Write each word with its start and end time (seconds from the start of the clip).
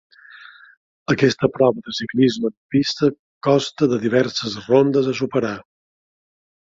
Aquesta 1.13 1.49
prova 1.57 1.83
de 1.89 1.91
ciclisme 1.97 2.49
en 2.53 2.55
pista 2.75 3.09
consta 3.49 3.89
de 3.91 3.99
diverses 4.07 4.57
rondes 4.71 5.11
a 5.13 5.15
superar. 5.21 5.53